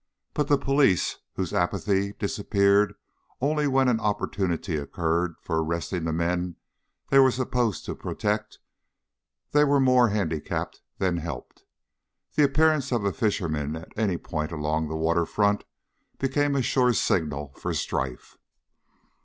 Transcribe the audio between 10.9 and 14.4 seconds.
than helped. The appearance of a fisherman at any